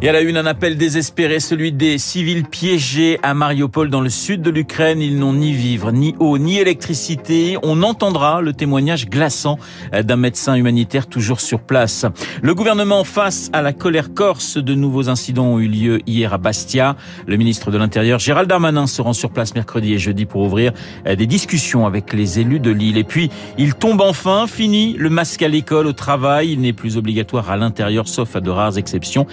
[0.00, 4.10] Et à la une, un appel désespéré, celui des civils piégés à Mariupol dans le
[4.10, 5.02] sud de l'Ukraine.
[5.02, 7.58] Ils n'ont ni vivre, ni eau, ni électricité.
[7.64, 9.58] On entendra le témoignage glaçant
[9.92, 12.06] d'un médecin humanitaire toujours sur place.
[12.42, 16.38] Le gouvernement face à la colère corse, de nouveaux incidents ont eu lieu hier à
[16.38, 16.94] Bastia.
[17.26, 20.74] Le ministre de l'Intérieur, Gérald Darmanin, se rend sur place mercredi et jeudi pour ouvrir
[21.06, 22.98] des discussions avec les élus de l'île.
[22.98, 26.52] Et puis, il tombe enfin, fini le masque à l'école, au travail.
[26.52, 29.26] Il n'est plus obligatoire à l'intérieur, sauf à de rares exceptions.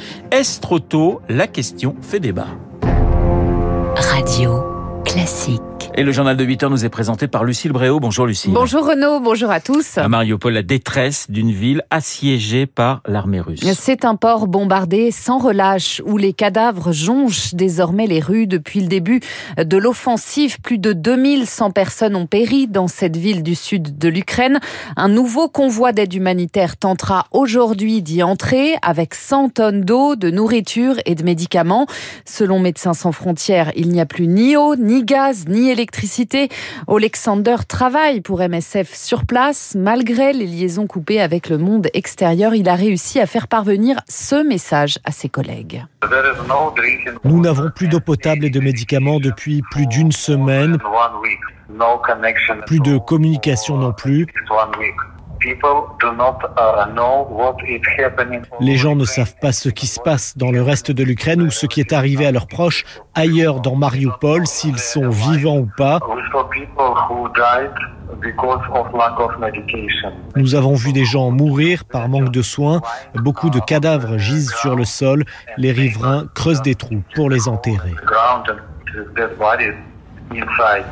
[0.60, 2.48] Trop tôt La question fait débat.
[3.96, 4.64] Radio
[5.04, 5.62] classique.
[5.98, 8.02] Et le journal de 8 heures nous est présenté par Lucille Bréau.
[8.02, 8.52] Bonjour Lucille.
[8.52, 9.98] Bonjour Renaud, bonjour à tous.
[9.98, 13.62] À Mariupol, la détresse d'une ville assiégée par l'armée russe.
[13.80, 18.88] C'est un port bombardé sans relâche où les cadavres jonchent désormais les rues depuis le
[18.88, 19.22] début
[19.58, 20.60] de l'offensive.
[20.60, 24.60] Plus de 2100 personnes ont péri dans cette ville du sud de l'Ukraine.
[24.98, 30.96] Un nouveau convoi d'aide humanitaire tentera aujourd'hui d'y entrer avec 100 tonnes d'eau, de nourriture
[31.06, 31.88] et de médicaments.
[32.26, 35.85] Selon Médecins sans frontières, il n'y a plus ni eau, ni gaz, ni électricité
[36.88, 39.76] Alexander travaille pour MSF sur place.
[39.76, 44.48] Malgré les liaisons coupées avec le monde extérieur, il a réussi à faire parvenir ce
[44.48, 45.84] message à ses collègues.
[47.24, 50.78] Nous n'avons plus d'eau potable et de médicaments depuis plus d'une semaine.
[52.66, 54.28] Plus de communication non plus.
[58.60, 61.52] Les gens ne savent pas ce qui se passe dans le reste de l'Ukraine ou
[61.52, 62.84] ce qui est arrivé à leurs proches
[63.14, 66.00] ailleurs dans Mariupol, s'ils sont vivants ou pas.
[70.36, 72.82] Nous avons vu des gens mourir par manque de soins.
[73.16, 75.26] Beaucoup de cadavres gisent sur le sol.
[75.58, 77.94] Les riverains creusent des trous pour les enterrer.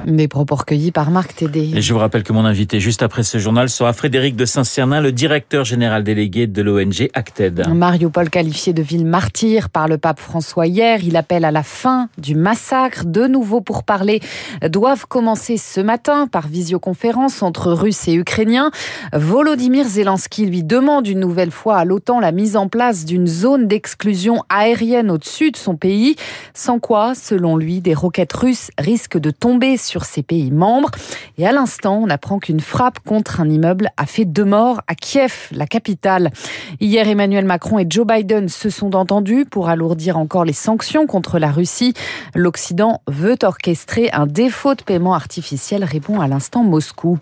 [0.05, 1.71] Des propos recueillis par Marc Tédé.
[1.75, 5.01] Et je vous rappelle que mon invité juste après ce journal sera Frédéric de Saint-Cernin,
[5.01, 7.67] le directeur général délégué de l'ONG Acted.
[7.73, 12.09] Mariupol qualifié de ville martyre par le pape François hier, il appelle à la fin
[12.17, 13.05] du massacre.
[13.05, 14.21] De nouveau pour parler
[14.69, 18.71] doivent commencer ce matin par visioconférence entre Russes et Ukrainiens.
[19.13, 23.67] Volodymyr Zelensky lui demande une nouvelle fois à l'OTAN la mise en place d'une zone
[23.67, 26.15] d'exclusion aérienne au-dessus de son pays,
[26.53, 30.91] sans quoi, selon lui, des roquettes russes risquent de tomber sur ses pays membres.
[31.39, 34.93] Et à l'instant, on apprend qu'une frappe contre un immeuble a fait deux morts à
[34.93, 36.31] Kiev, la capitale.
[36.79, 41.39] Hier, Emmanuel Macron et Joe Biden se sont entendus pour alourdir encore les sanctions contre
[41.39, 41.93] la Russie.
[42.35, 47.17] L'Occident veut orchestrer un défaut de paiement artificiel, répond à l'instant Moscou.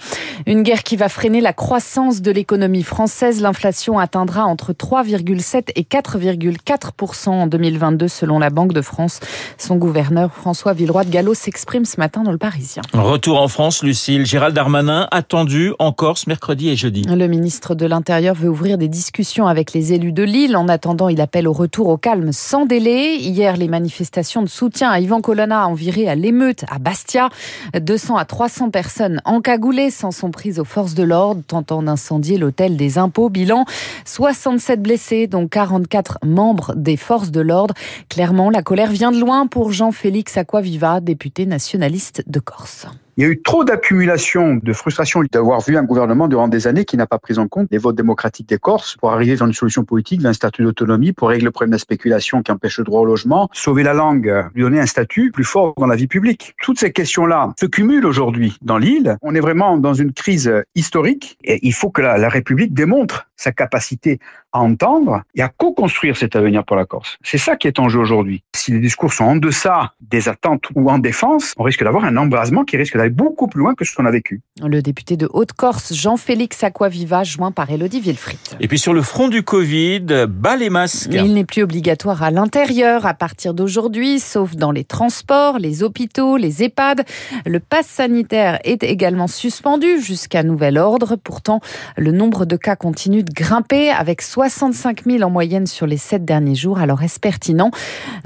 [0.48, 3.42] Une guerre qui va freiner la croissance de l'économie française.
[3.42, 9.20] L'inflation atteindra entre 3,7 et 4,4 en 2022 selon la Banque de France.
[9.58, 12.81] Son gouverneur François Villeroy de Gallo s'exprime ce matin dans le Parisien.
[12.94, 14.25] Retour en France, Lucille.
[14.25, 17.02] Gérald Darmanin attendu en Corse mercredi et jeudi.
[17.03, 20.56] Le ministre de l'Intérieur veut ouvrir des discussions avec les élus de Lille.
[20.56, 23.18] En attendant, il appelle au retour au calme sans délai.
[23.18, 27.29] Hier, les manifestations de soutien à Yvan Colonna ont viré à l'émeute à Bastia.
[27.78, 32.78] 200 à 300 personnes encagoulées s'en sont prises aux forces de l'ordre, tentant d'incendier l'hôtel
[32.78, 33.29] des impôts.
[33.29, 33.66] Bilan
[34.06, 37.73] 67 blessés, dont 44 membres des forces de l'ordre.
[38.08, 42.86] Clairement, la colère vient de loin pour Jean-Félix Aquaviva, député national de Corse.
[43.18, 46.86] Il y a eu trop d'accumulation de frustration d'avoir vu un gouvernement durant des années
[46.86, 49.53] qui n'a pas pris en compte les votes démocratiques des Corses pour arriver dans une
[49.53, 52.84] solution politique, d'un statut d'autonomie, pour régler le problème de la spéculation qui empêche le
[52.84, 56.08] droit au logement, sauver la langue, lui donner un statut plus fort dans la vie
[56.08, 56.53] publique.
[56.62, 59.18] Toutes ces questions-là se cumulent aujourd'hui dans l'île.
[59.24, 63.52] On est vraiment dans une crise historique et il faut que la République démontre sa
[63.52, 64.19] capacité
[64.53, 67.18] à entendre et à co-construire cet avenir pour la Corse.
[67.24, 68.44] C'est ça qui est en jeu aujourd'hui.
[68.56, 72.18] Si les discours sont en deçà des attentes ou en défense, on risque d'avoir un
[72.18, 74.41] embrasement qui risque d'aller beaucoup plus loin que ce qu'on a vécu.
[74.62, 78.38] Le député de Haute-Corse, Jean-Félix Aquaviva, joint par Elodie Villefrit.
[78.59, 81.09] Et puis sur le front du Covid, bas les masques.
[81.12, 86.37] Il n'est plus obligatoire à l'intérieur à partir d'aujourd'hui, sauf dans les transports, les hôpitaux,
[86.37, 87.05] les EHPAD.
[87.46, 91.16] Le pass sanitaire est également suspendu jusqu'à nouvel ordre.
[91.16, 91.61] Pourtant,
[91.97, 96.26] le nombre de cas continue de grimper avec 65 000 en moyenne sur les sept
[96.26, 96.80] derniers jours.
[96.80, 97.72] Alors est-ce pertinent?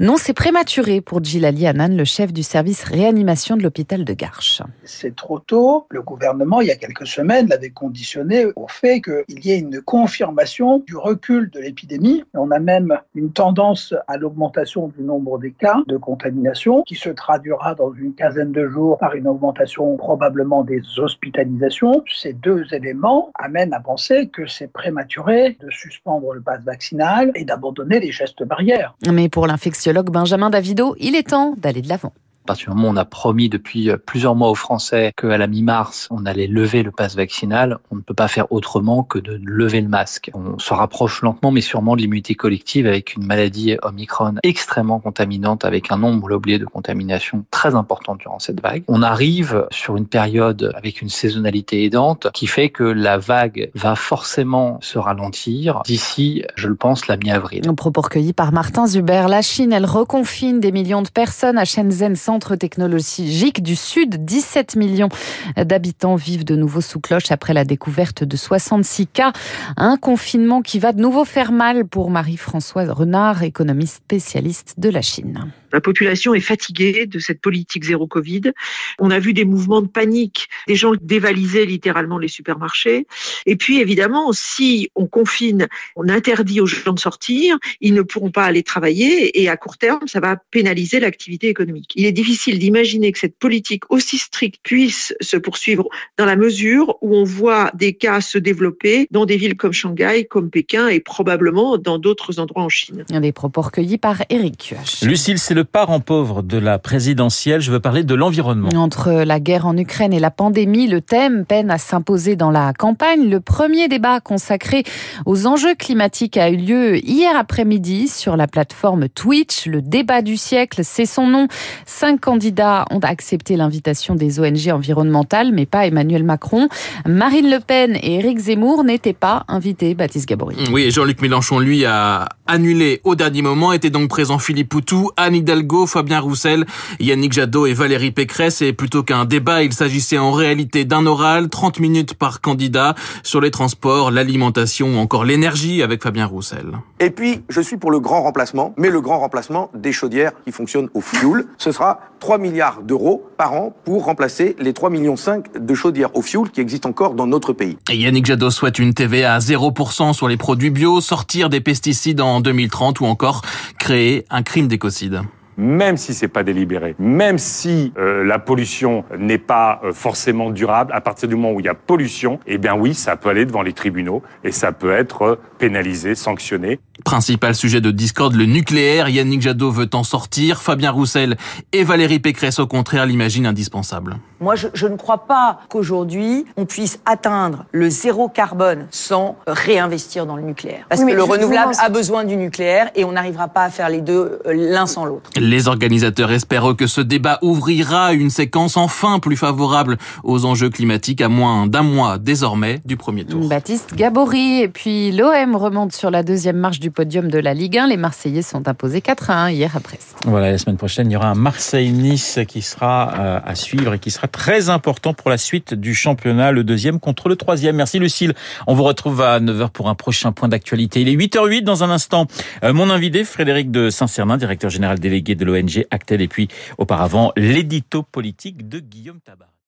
[0.00, 4.62] Non, c'est prématuré pour Gilali Hanan, le chef du service réanimation de l'hôpital de Garches.
[4.84, 5.86] C'est trop tôt.
[5.90, 9.80] Le gouvernement, il y a quelques semaines, l'avait conditionné au fait qu'il y ait une
[9.80, 12.24] confirmation du recul de l'épidémie.
[12.34, 17.10] On a même une tendance à l'augmentation du nombre des cas de contamination qui se
[17.10, 22.02] traduira dans une quinzaine de jours par une augmentation probablement des hospitalisations.
[22.12, 27.44] Ces deux éléments amènent à penser que c'est prématuré de suspendre le pass vaccinal et
[27.44, 28.94] d'abandonner les gestes barrières.
[29.10, 32.12] Mais pour l'infectiologue Benjamin Davido, il est temps d'aller de l'avant.
[32.46, 36.24] Partir du on a promis depuis euh, plusieurs mois aux Français qu'à la mi-mars, on
[36.26, 39.88] allait lever le pass vaccinal, on ne peut pas faire autrement que de lever le
[39.88, 40.30] masque.
[40.34, 45.64] On se rapproche lentement mais sûrement de l'immunité collective avec une maladie Omicron extrêmement contaminante
[45.64, 48.84] avec un nombre, oublié, de contamination très important durant cette vague.
[48.88, 53.96] On arrive sur une période avec une saisonnalité aidante qui fait que la vague va
[53.96, 57.62] forcément se ralentir d'ici, je le pense, la mi-avril.
[57.76, 59.26] Propos recueilli par Martin Zuber.
[59.28, 64.26] La Chine, elle reconfine des millions de personnes à Shenzhen centre technologique du Sud.
[64.26, 65.08] 17 millions
[65.56, 69.32] d'habitants vivent de nouveau sous cloche après la découverte de 66 cas.
[69.78, 75.00] Un confinement qui va de nouveau faire mal pour Marie-Françoise Renard, économiste spécialiste de la
[75.00, 75.50] Chine.
[75.72, 78.52] La population est fatiguée de cette politique zéro Covid.
[78.98, 83.06] On a vu des mouvements de panique, des gens dévalisaient littéralement les supermarchés.
[83.46, 88.30] Et puis évidemment, si on confine, on interdit aux gens de sortir, ils ne pourront
[88.30, 91.92] pas aller travailler et à court terme, ça va pénaliser l'activité économique.
[91.94, 95.84] Il est difficile d'imaginer que cette politique aussi stricte puisse se poursuivre
[96.18, 100.24] dans la mesure où on voit des cas se développer dans des villes comme Shanghai,
[100.28, 103.04] comme Pékin et probablement dans d'autres endroits en Chine.
[103.08, 107.60] Des propos recueillis par Eric Lucille, c'est le parent pauvre de la présidentielle.
[107.60, 108.70] Je veux parler de l'environnement.
[108.74, 112.72] Entre la guerre en Ukraine et la pandémie, le thème peine à s'imposer dans la
[112.72, 113.30] campagne.
[113.30, 114.82] Le premier débat consacré
[115.26, 119.66] aux enjeux climatiques a eu lieu hier après-midi sur la plateforme Twitch.
[119.66, 121.46] Le débat du siècle, c'est son nom.
[121.84, 126.68] Cinq candidats ont accepté l'invitation des ONG environnementales, mais pas Emmanuel Macron.
[127.06, 130.56] Marine Le Pen et Éric Zemmour n'étaient pas invités, Baptiste Gabory.
[130.72, 133.72] Oui, Jean-Luc Mélenchon, lui, a annulé au dernier moment.
[133.72, 136.64] Était donc présent Philippe Poutou, Anne Hidalgo, Fabien Roussel,
[137.00, 138.62] Yannick Jadot et Valérie Pécresse.
[138.62, 143.40] Et plutôt qu'un débat, il s'agissait en réalité d'un oral, 30 minutes par candidat, sur
[143.40, 146.66] les transports, l'alimentation ou encore l'énergie avec Fabien Roussel.
[147.00, 150.52] Et puis, je suis pour le grand remplacement, mais le grand remplacement des chaudières qui
[150.52, 151.46] fonctionnent au fioul.
[151.58, 155.14] Ce sera 3 milliards d'euros par an pour remplacer les 3,5 millions
[155.58, 157.76] de chaudières au fioul qui existent encore dans notre pays.
[157.90, 162.40] Yannick Jadot souhaite une TVA à 0% sur les produits bio, sortir des pesticides en
[162.40, 163.42] 2030 ou encore
[163.78, 165.22] créer un crime d'écocide
[165.56, 170.92] même si c'est pas délibéré, même si euh, la pollution n'est pas euh, forcément durable,
[170.92, 173.46] à partir du moment où il y a pollution, eh bien oui, ça peut aller
[173.46, 176.78] devant les tribunaux et ça peut être euh, pénalisé, sanctionné.
[177.04, 179.08] Principal sujet de discorde, le nucléaire.
[179.08, 180.62] Yannick Jadot veut en sortir.
[180.62, 181.36] Fabien Roussel
[181.72, 184.16] et Valérie Pécresse, au contraire, l'imaginent indispensable.
[184.40, 190.26] Moi, je, je ne crois pas qu'aujourd'hui, on puisse atteindre le zéro carbone sans réinvestir
[190.26, 190.84] dans le nucléaire.
[190.88, 193.88] Parce Oui, que le renouvelable a besoin du nucléaire et on n'arrivera pas à faire
[193.88, 195.30] les deux euh, l'un sans l'autre.
[195.36, 201.20] Les organisateurs espèrent que ce débat ouvrira une séquence enfin plus favorable aux enjeux climatiques
[201.20, 203.46] à moins d'un mois désormais du premier tour.
[203.48, 204.60] Baptiste Gabory.
[204.62, 207.86] Et puis l'OM remonte sur la deuxième marche du podium de la Ligue 1.
[207.88, 210.16] Les Marseillais sont imposés 4 à 1 hier à Brest.
[210.24, 213.98] Voilà, la semaine prochaine, il y aura un Marseille-Nice qui sera euh, à suivre et
[213.98, 217.76] qui sera très important pour la suite du championnat, le deuxième contre le troisième.
[217.76, 218.34] Merci Lucille.
[218.66, 221.00] On vous retrouve à 9h pour un prochain point d'actualité.
[221.00, 222.26] Il est 8h08 dans un instant.
[222.64, 227.32] Euh, mon invité, Frédéric de Saint-Cernin, directeur général délégué de l'ONG Actel et puis auparavant
[227.36, 229.55] l'édito politique de Guillaume Tabar.